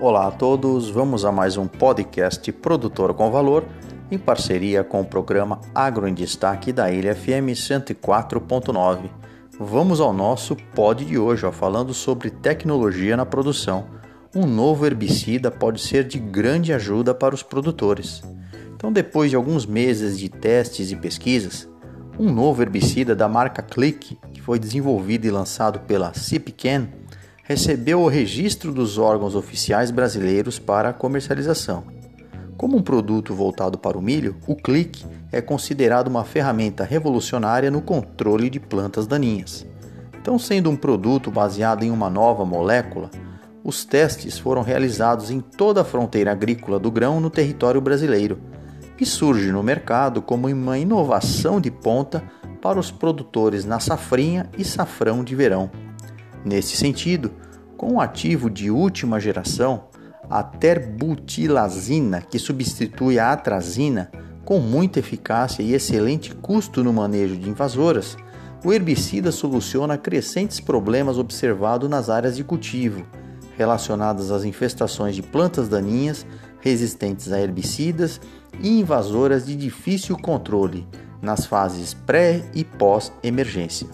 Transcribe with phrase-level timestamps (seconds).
[0.00, 3.64] Olá a todos, vamos a mais um podcast Produtor com Valor
[4.10, 9.08] em parceria com o programa Agro em Destaque da Ilha FM 104.9.
[9.58, 13.86] Vamos ao nosso pod de hoje, ó, falando sobre tecnologia na produção.
[14.34, 18.20] Um novo herbicida pode ser de grande ajuda para os produtores.
[18.74, 21.68] Então, depois de alguns meses de testes e pesquisas,
[22.18, 26.88] um novo herbicida da marca Click, que foi desenvolvido e lançado pela Cipcan,
[27.44, 31.84] recebeu o registro dos órgãos oficiais brasileiros para comercialização.
[32.56, 37.82] Como um produto voltado para o milho, o Click é considerado uma ferramenta revolucionária no
[37.82, 39.66] controle de plantas daninhas.
[40.18, 43.10] Então, sendo um produto baseado em uma nova molécula,
[43.62, 48.38] os testes foram realizados em toda a fronteira agrícola do grão no território brasileiro
[48.98, 52.22] e surge no mercado como uma inovação de ponta
[52.62, 55.83] para os produtores na safrinha e safrão de verão.
[56.44, 57.32] Nesse sentido,
[57.76, 59.84] com o ativo de última geração,
[60.28, 64.10] a terbutilazina, que substitui a atrazina,
[64.44, 68.16] com muita eficácia e excelente custo no manejo de invasoras,
[68.64, 73.06] o herbicida soluciona crescentes problemas observados nas áreas de cultivo,
[73.56, 76.26] relacionadas às infestações de plantas daninhas
[76.60, 78.20] resistentes a herbicidas
[78.60, 80.86] e invasoras de difícil controle
[81.20, 83.86] nas fases pré e pós-emergência.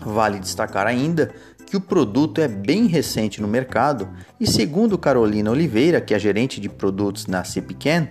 [0.00, 1.32] Vale destacar ainda
[1.70, 4.08] que o produto é bem recente no mercado
[4.40, 8.08] e, segundo Carolina Oliveira, que é gerente de produtos na Cipcan,